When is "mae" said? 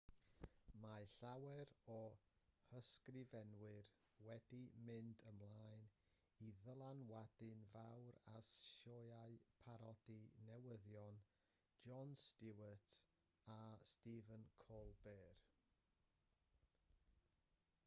0.83-1.03